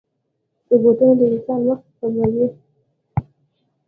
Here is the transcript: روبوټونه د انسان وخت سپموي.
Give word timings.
روبوټونه 0.69 1.13
د 1.19 1.21
انسان 1.31 1.59
وخت 1.69 1.85
سپموي. 1.97 2.47